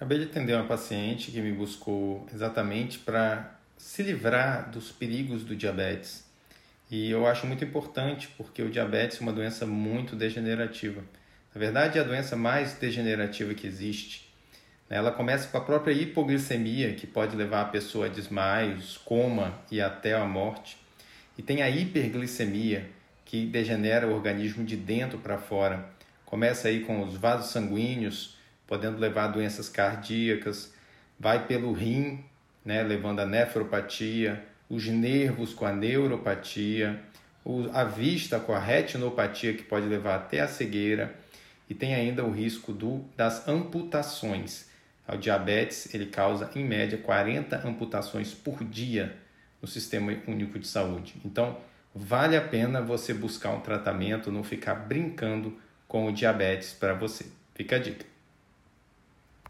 Acabei 0.00 0.16
de 0.16 0.24
atender 0.24 0.54
uma 0.54 0.64
paciente 0.64 1.30
que 1.30 1.42
me 1.42 1.52
buscou 1.52 2.26
exatamente 2.32 2.98
para 2.98 3.52
se 3.76 4.02
livrar 4.02 4.70
dos 4.70 4.90
perigos 4.90 5.44
do 5.44 5.54
diabetes. 5.54 6.24
E 6.90 7.10
eu 7.10 7.26
acho 7.26 7.46
muito 7.46 7.62
importante 7.62 8.26
porque 8.38 8.62
o 8.62 8.70
diabetes 8.70 9.18
é 9.18 9.20
uma 9.20 9.30
doença 9.30 9.66
muito 9.66 10.16
degenerativa. 10.16 11.02
Na 11.54 11.58
verdade, 11.58 11.98
é 11.98 12.00
a 12.00 12.04
doença 12.04 12.34
mais 12.34 12.72
degenerativa 12.72 13.52
que 13.52 13.66
existe. 13.66 14.26
Ela 14.88 15.12
começa 15.12 15.48
com 15.48 15.58
a 15.58 15.60
própria 15.60 15.92
hipoglicemia, 15.92 16.94
que 16.94 17.06
pode 17.06 17.36
levar 17.36 17.60
a 17.60 17.66
pessoa 17.66 18.06
a 18.06 18.08
desmaios, 18.08 18.96
coma 19.04 19.60
e 19.70 19.82
até 19.82 20.14
a 20.14 20.24
morte. 20.24 20.78
E 21.36 21.42
tem 21.42 21.60
a 21.60 21.68
hiperglicemia, 21.68 22.88
que 23.26 23.44
degenera 23.44 24.08
o 24.08 24.14
organismo 24.14 24.64
de 24.64 24.76
dentro 24.76 25.18
para 25.18 25.36
fora. 25.36 25.90
Começa 26.24 26.68
aí 26.68 26.84
com 26.84 27.02
os 27.02 27.18
vasos 27.18 27.50
sanguíneos, 27.50 28.39
podendo 28.70 29.00
levar 29.00 29.24
a 29.24 29.28
doenças 29.32 29.68
cardíacas, 29.68 30.72
vai 31.18 31.44
pelo 31.44 31.72
rim, 31.72 32.24
né, 32.64 32.84
levando 32.84 33.18
a 33.18 33.26
nefropatia, 33.26 34.44
os 34.68 34.86
nervos 34.86 35.52
com 35.52 35.66
a 35.66 35.72
neuropatia, 35.72 37.02
a 37.72 37.82
vista 37.82 38.38
com 38.38 38.52
a 38.52 38.60
retinopatia, 38.60 39.54
que 39.54 39.64
pode 39.64 39.86
levar 39.86 40.14
até 40.14 40.38
a 40.38 40.46
cegueira, 40.46 41.12
e 41.68 41.74
tem 41.74 41.96
ainda 41.96 42.24
o 42.24 42.30
risco 42.30 42.72
do, 42.72 43.04
das 43.16 43.48
amputações. 43.48 44.70
O 45.08 45.16
diabetes 45.16 45.92
ele 45.92 46.06
causa, 46.06 46.48
em 46.54 46.64
média, 46.64 46.96
40 46.96 47.66
amputações 47.66 48.32
por 48.32 48.62
dia 48.62 49.16
no 49.60 49.66
Sistema 49.66 50.16
Único 50.28 50.60
de 50.60 50.68
Saúde. 50.68 51.16
Então, 51.24 51.58
vale 51.92 52.36
a 52.36 52.40
pena 52.40 52.80
você 52.80 53.12
buscar 53.12 53.50
um 53.50 53.60
tratamento, 53.60 54.30
não 54.30 54.44
ficar 54.44 54.76
brincando 54.76 55.58
com 55.88 56.06
o 56.06 56.12
diabetes 56.12 56.72
para 56.72 56.94
você. 56.94 57.26
Fica 57.52 57.74
a 57.74 57.78
dica. 57.80 58.10